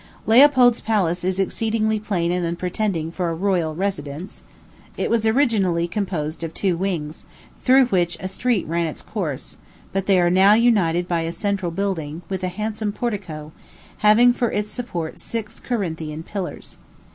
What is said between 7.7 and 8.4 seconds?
which a